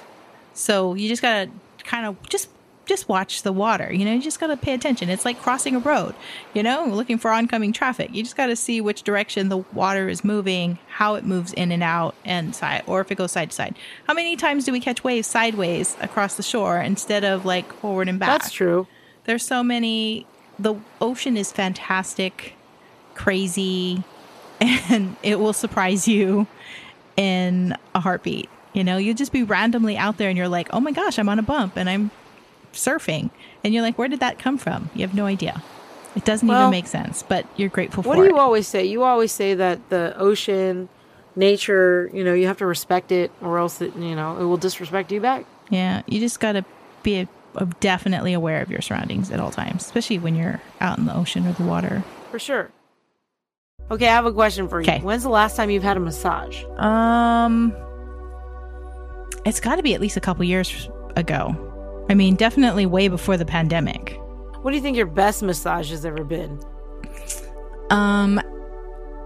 [0.53, 1.51] So you just gotta
[1.85, 2.49] kind of just
[2.87, 5.09] just watch the water you know you just gotta pay attention.
[5.09, 6.15] It's like crossing a road
[6.53, 8.15] you know looking for oncoming traffic.
[8.15, 11.83] You just gotta see which direction the water is moving how it moves in and
[11.83, 13.75] out and side or if it goes side to side.
[14.07, 18.09] How many times do we catch waves sideways across the shore instead of like forward
[18.09, 18.29] and back?
[18.29, 18.87] That's true.
[19.25, 20.27] there's so many.
[20.59, 22.55] The ocean is fantastic
[23.15, 24.03] crazy
[24.61, 26.47] and it will surprise you
[27.17, 28.49] in a heartbeat.
[28.73, 31.29] You know you'll just be randomly out there and you're like oh my gosh i'm
[31.29, 32.11] on a bump and i'm
[32.75, 33.31] surfing
[33.63, 35.63] and you're like where did that come from you have no idea
[36.17, 38.39] it doesn't Well, even make sense but you're grateful for What for do it you
[38.39, 38.85] always say?
[38.85, 40.89] You always say that the ocean,
[41.37, 44.57] nature, you know, you have to respect it or else it, you know, it will
[44.57, 45.45] disrespect you back.
[45.71, 46.65] yeah you just gotta
[47.03, 50.99] be a, a- definitely aware of your surroundings at all times especially when you're out
[50.99, 52.71] in the ocean or the water For sure.
[53.91, 54.89] Okay, I have a question for you.
[54.91, 55.01] Okay.
[55.01, 56.65] When's the last time you've had a massage?
[56.79, 57.75] Um,
[59.45, 61.64] it's got to be at least a couple years ago.
[62.09, 64.19] I mean, definitely way before the pandemic.
[64.63, 66.61] What do you think your best massage has ever been?
[67.91, 68.41] Um,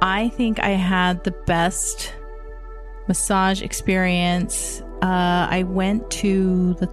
[0.03, 2.13] I think I had the best
[3.09, 4.83] massage experience.
[5.03, 6.89] Uh, I went to the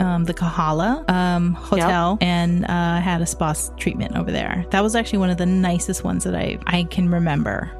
[0.00, 4.66] um, the Kahala um, hotel and uh, had a spa treatment over there.
[4.70, 7.70] That was actually one of the nicest ones that I I can remember.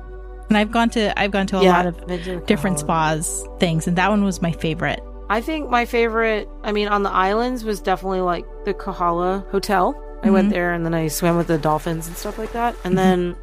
[0.48, 3.24] And I've gone to I've gone to a lot of been to the different Kahala.
[3.24, 5.00] spas things, and that one was my favorite.
[5.30, 10.00] I think my favorite, I mean, on the islands was definitely like the Kahala Hotel.
[10.22, 12.74] I went there and then I swam with the dolphins and stuff like that.
[12.84, 13.36] And then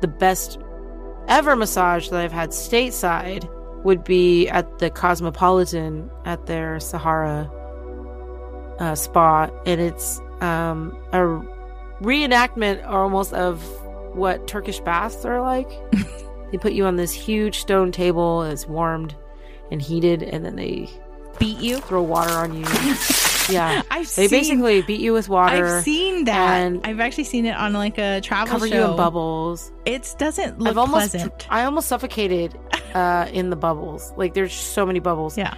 [0.00, 0.58] the best
[1.26, 3.48] ever massage that I've had stateside
[3.84, 7.50] would be at the Cosmopolitan at their Sahra
[8.78, 9.50] uh, spa.
[9.66, 11.18] And it's um, a
[12.00, 13.62] reenactment almost of
[14.14, 15.68] what Turkish baths are like.
[16.52, 19.14] they put you on this huge stone table that's warmed
[19.70, 20.88] and heated, and then they
[21.40, 21.78] Beat you.
[21.78, 22.64] throw water on you.
[23.48, 23.82] yeah.
[23.90, 25.78] I've They seen- basically beat you with water.
[25.78, 26.72] I've seen that.
[26.84, 28.74] I've actually seen it on like a travel cover show.
[28.74, 29.72] you in bubbles.
[29.86, 31.46] It doesn't look I've almost pleasant.
[31.50, 32.56] I almost suffocated
[32.94, 34.12] uh, in the bubbles.
[34.16, 35.36] Like there's so many bubbles.
[35.36, 35.54] Yeah.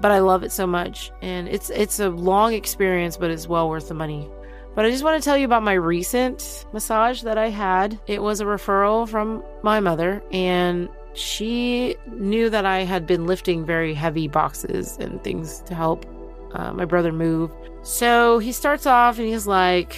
[0.00, 1.10] But I love it so much.
[1.22, 4.28] And it's it's a long experience, but it's well worth the money.
[4.74, 7.98] But I just want to tell you about my recent massage that I had.
[8.06, 13.64] It was a referral from my mother and she knew that I had been lifting
[13.64, 16.06] very heavy boxes and things to help
[16.54, 17.50] uh, my brother move.
[17.82, 19.96] So he starts off and he's like,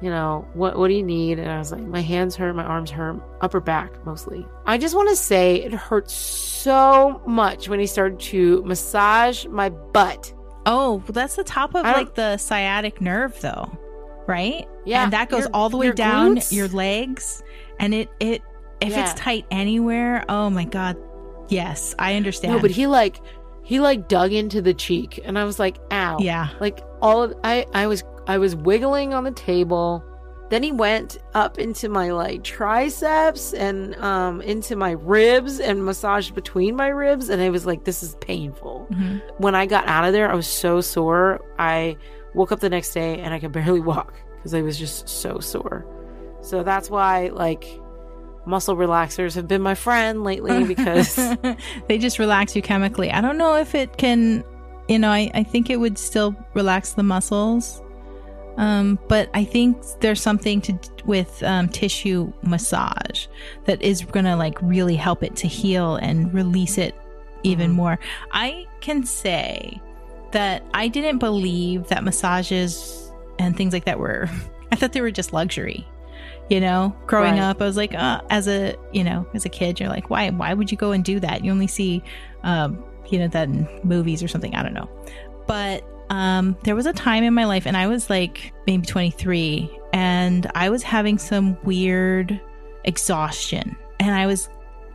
[0.00, 1.38] you know, what what do you need?
[1.38, 4.46] And I was like, my hands hurt, my arms hurt, upper back mostly.
[4.66, 9.68] I just want to say it hurt so much when he started to massage my
[9.70, 10.32] butt.
[10.66, 13.70] Oh, that's the top of like the sciatic nerve though,
[14.26, 14.68] right?
[14.84, 16.52] Yeah, And that goes all the way down glutes.
[16.52, 17.42] your legs
[17.80, 18.42] and it it
[18.80, 19.02] if Yeah.
[19.10, 20.96] it's tight anywhere, oh my god.
[21.48, 22.54] Yes, I understand.
[22.54, 23.20] No, but he like
[23.62, 26.18] he like dug into the cheek, and I was like, ow.
[26.20, 26.48] Yeah.
[26.60, 30.04] Like all of I I was I was wiggling on the table.
[30.50, 36.34] Then he went up into my like triceps and um into my ribs and massaged
[36.34, 38.86] between my ribs and I was like this is painful.
[38.90, 39.20] Mhm.
[39.38, 41.40] When I got out of there I was so sore.
[41.58, 41.96] I
[42.34, 45.38] woke up the next day and I could barely walk because I was just so
[45.40, 45.84] sore.
[46.40, 47.64] So that's why like
[48.48, 51.16] muscle relaxers have been my friend lately because
[51.88, 53.10] they just relax you chemically.
[53.10, 54.42] I don't know if it can,
[54.88, 57.82] you know, I, I think it would still relax the muscles.
[58.56, 63.26] Um, but I think there's something to with um, tissue massage
[63.66, 66.94] that is going to like really help it to heal and release it
[67.44, 67.74] even Mhm.
[67.74, 67.98] more.
[68.32, 69.80] I can say
[70.32, 74.28] that I didn't believe that massages and things like that were,
[74.72, 75.86] I thought they were just luxury.
[76.48, 77.40] You know, growing Right.
[77.42, 80.30] up, I was like, uh, as a, you know, as a kid, you're like, why,
[80.30, 81.44] why would you go and do that?
[81.44, 82.02] You only see,
[82.42, 84.54] um, you know, that in movies or something.
[84.54, 84.88] I don't know.
[85.46, 89.78] But um, there was a time in my life, and I was like maybe 23,
[89.92, 92.40] and I was having some weird
[92.84, 93.76] exhaustion.
[94.00, 94.48] And I was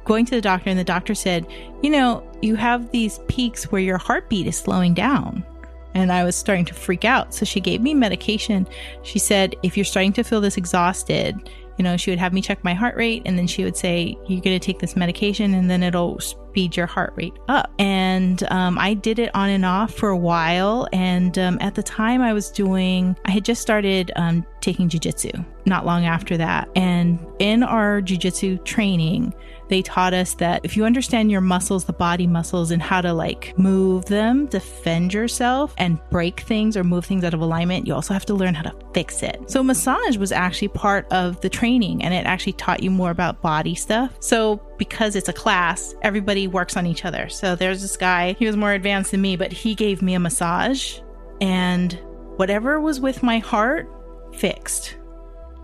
[0.05, 1.45] going to the doctor, and the doctor said,
[1.83, 5.45] You know, you have these peaks where your heartbeat is slowing down.
[5.93, 7.34] And I was starting to freak out.
[7.34, 8.67] So she gave me medication.
[9.03, 12.41] She said, If you're starting to feel this exhausted, you know, she would have me
[12.41, 15.53] check my heart rate and then she would say, You're going to take this medication
[15.53, 16.19] and then it'll
[16.53, 17.73] speed your heart rate up.
[17.79, 20.87] And um, I did it on and off for a while.
[20.93, 25.43] And um, at the time, I was doing, I had just started um, taking jujitsu
[25.65, 26.69] not long after that.
[26.75, 29.33] And in our jujitsu training,
[29.69, 33.13] they taught us that if you understand your muscles, the body muscles, and how to
[33.13, 37.93] like move them, defend yourself, and break things or move things out of alignment, you
[37.93, 39.49] also have to learn how to fix it.
[39.49, 43.41] So, massage was actually part of the training and it actually taught you more about
[43.41, 44.15] body stuff.
[44.19, 47.30] So, because it's a class, everybody works on each other.
[47.30, 50.19] So, there's this guy, he was more advanced than me, but he gave me a
[50.19, 51.00] massage,
[51.41, 51.93] and
[52.36, 53.89] whatever was with my heart
[54.34, 54.98] fixed.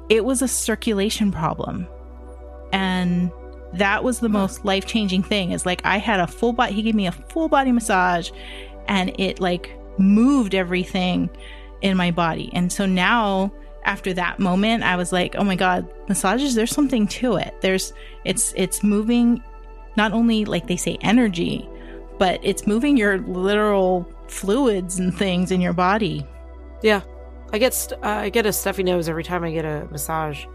[0.10, 1.88] It was a circulation problem.
[2.72, 3.32] And
[3.74, 6.82] that was the most life changing thing is like I had a full body he
[6.82, 8.32] gave me a full body massage
[8.88, 11.30] and it like moved everything
[11.82, 12.50] in my body.
[12.54, 13.52] And so now
[13.86, 17.54] after that moment I was like, "Oh my god, massages there's something to it.
[17.62, 17.94] There's
[18.26, 19.42] it's it's moving
[19.98, 21.68] not only like they say energy,
[22.18, 26.26] but it's moving your literal fluids and things in your body.
[26.82, 27.02] Yeah,
[27.52, 30.46] I get st- uh, I get a stuffy nose every time I get a massage,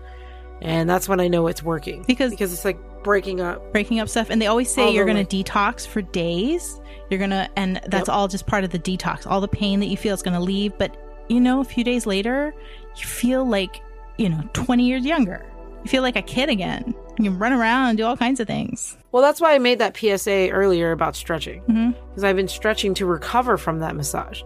[0.62, 3.72] and that's when I know it's working Because because it's like breaking up.
[3.72, 7.28] breaking up stuff and they always say you're going to detox for days you're going
[7.28, 8.16] to and that's Yep.
[8.16, 10.40] all just part of the detox all the pain that you feel is going to
[10.42, 10.96] leave but
[11.28, 12.54] you know a few days later
[12.96, 13.82] you feel like
[14.18, 15.44] you know 20 years younger.
[15.84, 16.94] You feel like a kid again.
[17.18, 18.96] You can run around and do all kinds of things.
[19.12, 21.60] Well, that's why I made that PSA earlier about stretching.
[21.62, 24.42] Hmm because I've been stretching to recover from that massage.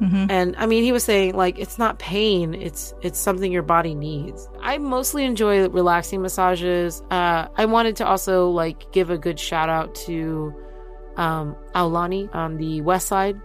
[0.00, 3.62] hmm And I mean, he was saying like it's not pain; it's it's something your
[3.62, 4.48] body needs.
[4.60, 7.02] I mostly enjoy relaxing massages.
[7.10, 10.54] Uh, I wanted to also like give a good shout out to
[11.16, 13.40] um, Aulani on the west side.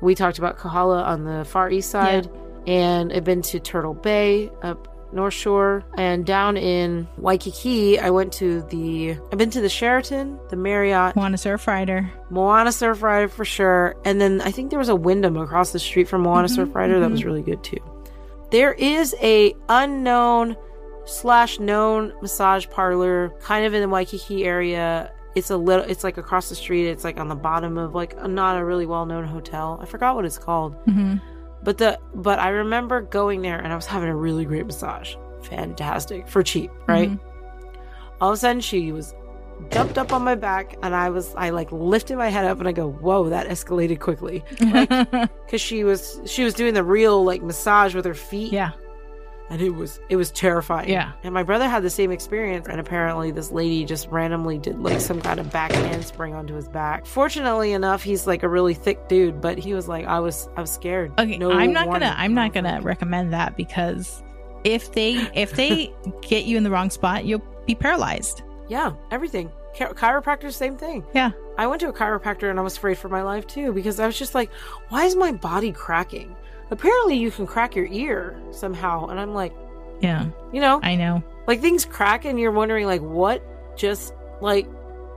[0.00, 2.30] We talked about Kahala on the far east side,
[2.66, 8.32] and I've been to Turtle Bay up North Shore, and down in Waikiki, I went
[8.34, 9.12] to the.
[9.32, 13.94] I've been to the Sheraton, the Marriott, Moana Surf Rider Moana Surf Rider for sure.
[14.04, 16.74] And then I think there was a Wyndham across the street from Moana Mhm, Surf
[16.74, 17.78] Rider that was really good too.
[18.50, 20.56] There is a unknown
[21.04, 25.12] slash known massage parlor kind of in the Waikiki area.
[25.36, 26.88] It's a little it's like across the street.
[26.88, 29.78] It's like on the bottom of like a, not a really well known hotel.
[29.80, 30.74] I forgot what it's called.
[30.86, 31.14] hmm
[31.66, 35.16] But the but I remember going there and I was having a really great massage.
[35.42, 36.28] Fantastic.
[36.28, 37.10] For cheap, right?
[37.10, 38.20] Mm-hmm.
[38.20, 39.16] All of a sudden she was
[39.70, 42.68] jumped up on my back and I was I like lifted my head up and
[42.68, 44.44] I go, "Whoa, that escalated quickly."
[45.48, 48.70] Cuz she was she was doing the real like massage with her feet yeah
[49.50, 50.88] and it was it was terrifying.
[50.88, 51.12] Yeah.
[51.22, 55.00] And my brother had the same experience and apparently this lady just randomly did like
[55.00, 57.06] some kind of back handspring onto his back.
[57.06, 60.60] Fortunately enough, he's like a really thick dude, but he was like I was I
[60.60, 61.12] was scared.
[61.18, 62.08] Okay, No I'm not warning.
[62.08, 64.22] gonna I'm not gonna recommend that because
[64.64, 68.42] if they if they get you in the wrong spot, you'll be paralyzed.
[68.68, 71.04] Yeah, everything Chi- chiropractor, same thing.
[71.14, 71.30] Yeah.
[71.58, 74.06] I went to a chiropractor and I was afraid for my life too because I
[74.06, 74.50] was just like,
[74.88, 76.34] why is my body cracking?
[76.70, 79.52] Apparently, you can crack your ear somehow, and I'm like,
[80.00, 80.26] Yeah.
[80.52, 81.22] you know, I know.
[81.46, 83.42] like things crack, and you're wondering like, what
[83.76, 84.66] just like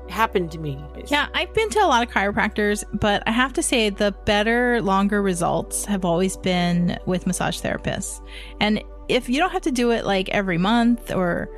[0.10, 0.80] happened to me?
[1.08, 4.82] Yeah, I've been to a lot of chiropractors, but I have to say the better,
[4.82, 8.22] longer results have always been with massage therapists.
[8.60, 11.50] And if you don't have to do it like every month or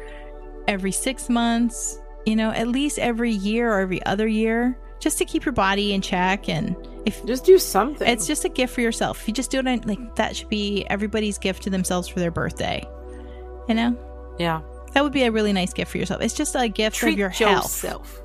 [0.67, 5.25] every six months, you know, at least every year or every other year, just to
[5.25, 6.47] keep your body in check.
[6.47, 8.07] And if just do something.
[8.07, 10.49] it's just a gift for yourself, if you just do it, on- like that should
[10.49, 12.83] be everybody's gift to themselves for their birthday.
[13.67, 14.61] You know, yeah.
[14.93, 16.21] that would be a really nice gift for yourself.
[16.21, 17.63] It's just a gift Treat of your health.
[17.83, 18.21] yourself.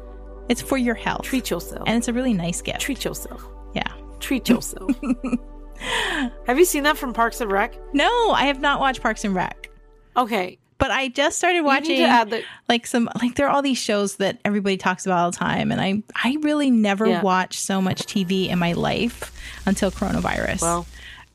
[0.49, 1.23] It's for your health.
[1.23, 1.83] Treat yourself.
[1.87, 2.81] and it's a really nice gift.
[2.81, 3.45] treat yourself.
[3.75, 3.93] yeah.
[4.21, 4.91] Treat yourself.
[6.47, 7.77] Have you seen that from Parks and Rec?
[7.93, 9.71] No, I have not watched Parks and Rec,
[10.17, 12.43] Okay, but I just started watching the.
[12.69, 15.73] like some like there are all these shows that everybody talks about all the time,
[15.73, 17.23] and I I really never Yeah.
[17.23, 19.33] watched so much TV in my life
[19.67, 20.63] until coronavirus.
[20.63, 20.87] Well,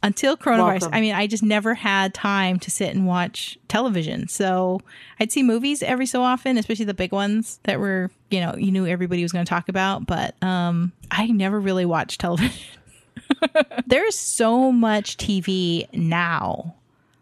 [0.03, 0.89] until coronavirus, welcome.
[0.93, 4.27] I mean, I just never had time to sit and watch television.
[4.27, 4.81] So
[5.19, 8.71] I'd see movies every so often, especially the big ones that were you know you
[8.71, 12.61] knew everybody was going to talk about, but um I never really watched television.
[13.87, 16.75] There's so much TV now.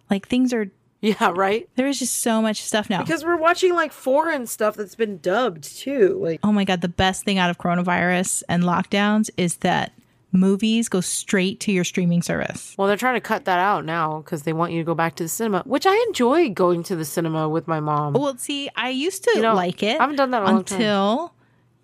[0.09, 0.69] Like things are
[1.01, 1.69] yeah, right.
[1.75, 3.01] there is just so much stuff now.
[3.01, 6.19] Because we're watching like foreign stuff that's been dubbed too.
[6.21, 9.93] Like, oh my god, the best thing out of coronavirus and lockdowns is that
[10.31, 12.75] movies go straight to your streaming service.
[12.77, 15.15] well, they're trying to cut that out now because they want you to go back
[15.15, 18.13] to the cinema, which I enjoy going to the cinema with my mom.
[18.13, 19.99] Well, see, I used to You know, like it.
[19.99, 20.77] I haven't done that in a long time.
[20.79, 21.33] until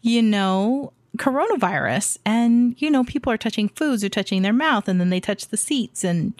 [0.01, 4.99] you know coronavirus, and you know people are touching foods, they're touching their mouth, and
[4.99, 6.33] then they touch the seats, and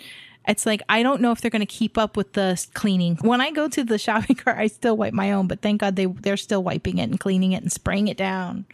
[0.47, 3.17] it's like I don't know if they're going to keep up with the cleaning.
[3.21, 5.95] When I go to the shopping cart, I still wipe my own, but thank God
[5.95, 8.65] they they're still wiping it and cleaning it and spraying it down,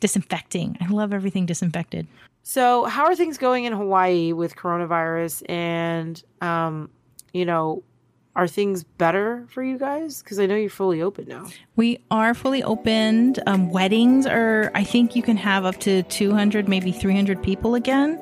[0.00, 0.78] disinfecting.
[0.80, 2.06] I love everything disinfected.
[2.48, 5.42] So, how are things going in Hawaii with coronavirus?
[5.50, 6.90] And, um,
[7.32, 7.82] you know,
[8.36, 10.22] are things better for you guys?
[10.22, 11.48] Because I know you're fully open now.
[11.74, 13.42] We are fully opened.
[13.48, 18.16] Um, weddings are, I think you can have up to 200, maybe 300 people again.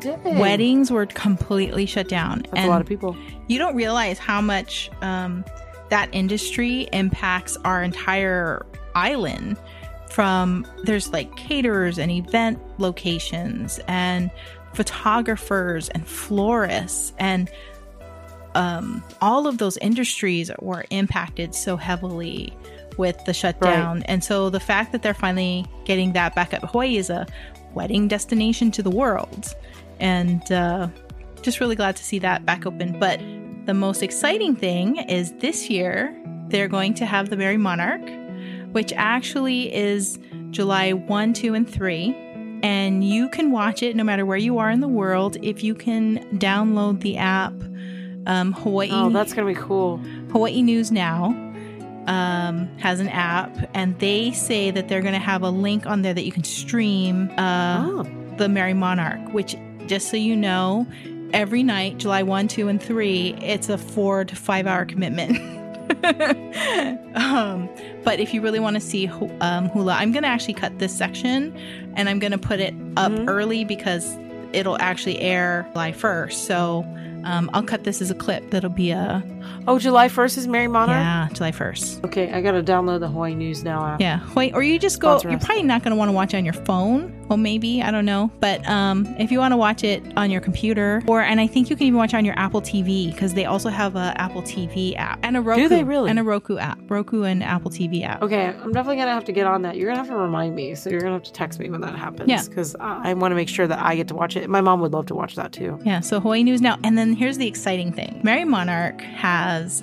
[0.00, 0.38] Dang.
[0.38, 2.42] Weddings were completely shut down.
[2.52, 3.16] That's a lot of people.
[3.48, 5.44] You don't realize how much um,
[5.90, 9.56] that industry impacts our entire island.
[10.10, 14.30] From there's like caterers and event locations and
[14.72, 17.50] photographers and florists and
[18.54, 22.56] um, all of those industries were impacted so heavily
[22.96, 24.02] with the shutdown.
[24.04, 27.26] And so the fact that they're finally getting that back up, Hawaii is a
[27.74, 29.54] wedding destination to the world.
[30.00, 30.88] And uh,
[31.42, 32.98] just really glad to see that back open.
[32.98, 33.20] But
[33.66, 36.14] the most exciting thing is this year
[36.48, 38.02] they're going to have the Merrie Monarch,
[38.72, 40.18] which actually is
[40.50, 42.14] July 1, 2, and 3.
[42.62, 45.74] And you can watch it no matter where you are in the world if you
[45.74, 47.52] can download the app
[48.28, 49.96] um, Hawaii Oh, that's going to be cool.
[50.30, 51.26] Hawaii News Now
[52.06, 56.02] um, has an app, and they say that they're going to have a link on
[56.02, 58.02] there that you can stream uh, oh,
[58.36, 59.56] the Merrie Monarch, which,
[59.88, 60.86] just so you know,
[61.32, 65.38] every night, July 1, 2, and 3, it's a four to five hour commitment.
[67.16, 67.68] um,
[68.04, 69.06] but if you really want to see
[69.40, 71.56] um, hula, I'm going to actually cut this section
[71.96, 73.28] and I'm going to put it up Mhm.
[73.28, 74.16] early because
[74.52, 76.32] it'll actually air July 1st.
[76.32, 76.84] So
[77.24, 79.22] um, I'll cut this as a clip that'll be a,
[79.66, 80.96] oh, July 1st is Merrie Monarch?
[80.98, 82.04] yeah, July 1st.
[82.04, 84.00] Okay, I got to download the Hawaii News Now app.
[84.00, 85.08] Yeah, wait, or you just go.
[85.18, 85.44] Sponsor You're us.
[85.44, 87.14] probably not going to want to watch it on your phone.
[87.28, 90.40] Well, maybe I don't know, but um, if you want to watch it on your
[90.40, 93.34] computer, or and I think you can even watch it on your Apple TV because
[93.34, 95.62] they also have a Apple TV app and a Roku.
[95.62, 96.08] Do they really?
[96.08, 98.22] And a Roku app, Roku and Apple TV app.
[98.22, 99.76] Okay, I'm definitely going to have to get on that.
[99.76, 100.74] You're going to have to remind me.
[100.74, 102.28] So you're going to have to text me when that happens.
[102.28, 102.42] Yeah.
[102.42, 104.48] Because I, I want to make sure that I get to watch it.
[104.48, 105.78] My mom would love to watch that too.
[105.84, 106.78] Yeah, so Hawaii News Now.
[106.82, 109.37] And then here's the exciting thing Merrie Monarch has,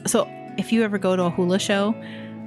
[0.06, 1.94] so if you ever go to a hula show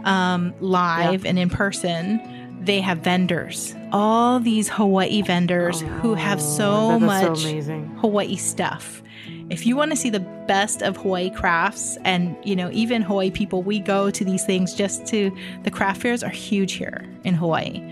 [0.05, 2.21] um, live and in person,
[2.65, 3.75] they have vendors.
[3.93, 7.79] All these Hawaii vendors who have Oh, so much so.
[8.01, 9.03] Hawaii stuff.
[9.51, 13.31] If you want to see the best of Hawaii crafts and, you know, even Hawaii
[13.31, 15.31] people, we go to these things just to
[15.63, 17.83] the craft fairs are huge here in Hawaii.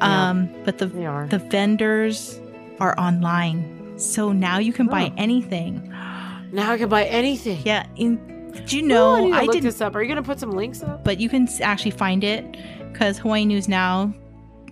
[0.00, 0.86] Um, but the
[1.30, 2.38] the vendors
[2.80, 3.94] are online.
[3.98, 5.14] So now you can buy Oh.
[5.16, 5.88] anything.
[6.52, 7.60] Now I can buy anything.
[7.64, 8.18] Yeah, in
[8.52, 9.94] did you know I need to I look didn't this up.
[9.96, 11.04] Are you going to put some links up?
[11.04, 12.56] but you can actually find it
[12.94, 14.12] cuz Hawaii News Now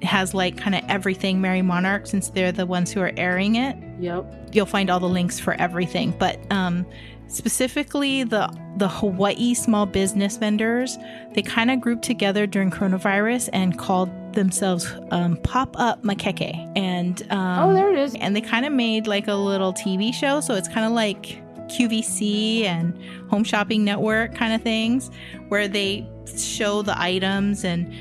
[0.02, 3.76] has like kind of everything Merrie Monarch since they're the ones who are airing it
[4.00, 4.50] Yep.
[4.52, 6.14] you'll find all the links for everything.
[6.18, 6.86] But um,
[7.34, 10.96] specifically the the Hawaii small business vendors.
[11.34, 17.20] They kind of grouped together during coronavirus and called themselves um, Pop Up Makeke, and
[17.30, 18.14] um, Oh, there it is.
[18.16, 20.40] and they kind of made like a little TV show.
[20.40, 21.40] So it's kind of like
[21.70, 22.98] QVC and
[23.30, 25.10] Home Shopping Network kind of things,
[25.48, 26.06] where they
[26.36, 27.92] show the items and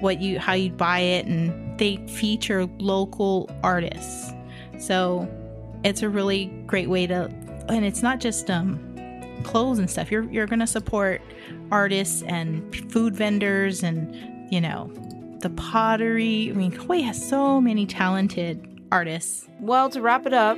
[0.00, 4.32] what, you how you buy it, and they feature local artists.
[4.78, 5.28] So
[5.84, 7.24] it's a really great way to,
[7.68, 8.86] and it's not just um
[9.44, 10.10] clothes and stuff.
[10.10, 11.20] You're you're gonna support
[11.70, 14.14] artists and food vendors and
[14.52, 14.90] you know
[15.40, 16.50] the pottery.
[16.50, 19.48] I mean, Hawaii has so many talented artists.
[19.60, 20.56] Well, to wrap it up,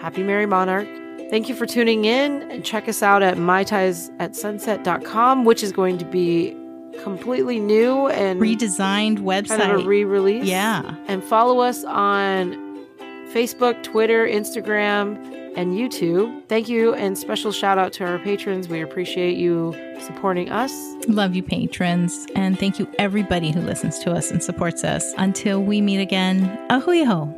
[0.00, 0.88] happy Merrie Monarch.
[1.30, 6.04] Thank you for tuning in and check us out at maitais@sunset.com, which is going to
[6.04, 6.56] be
[7.02, 9.58] completely new and Redesigned website.
[9.58, 10.44] kind of a re-release.
[10.44, 10.82] yeah.
[11.06, 12.56] And follow us on
[13.32, 15.16] Facebook, Twitter, Instagram,
[15.56, 16.42] and YouTube.
[16.48, 18.68] Thank you and special shout out to our patrons.
[18.68, 20.72] We appreciate you supporting us.
[21.08, 22.26] Love you, patrons.
[22.34, 25.12] And thank you, everybody who listens to us and supports us.
[25.16, 27.32] Until we meet again, a hui hou.